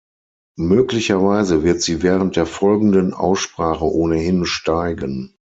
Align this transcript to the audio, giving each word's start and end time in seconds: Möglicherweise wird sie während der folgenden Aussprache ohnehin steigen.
Möglicherweise 0.57 1.61
wird 1.61 1.83
sie 1.83 2.01
während 2.01 2.35
der 2.35 2.47
folgenden 2.47 3.13
Aussprache 3.13 3.85
ohnehin 3.85 4.47
steigen. 4.47 5.37